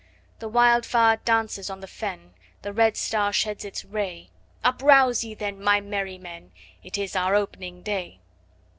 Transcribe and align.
The 0.39 0.47
wild 0.49 0.83
fire 0.83 1.17
dances 1.25 1.69
on 1.69 1.79
the 1.81 1.85
fen, 1.85 2.33
5 2.33 2.33
The 2.63 2.73
red 2.73 2.97
star 2.97 3.31
sheds 3.31 3.63
its 3.63 3.85
ray; 3.85 4.31
Uprouse 4.63 5.23
ye 5.23 5.35
then, 5.35 5.61
my 5.63 5.79
merry 5.79 6.17
men! 6.17 6.49
It 6.81 6.97
is 6.97 7.15
our 7.15 7.35
op'ning 7.35 7.83
day. 7.83 8.19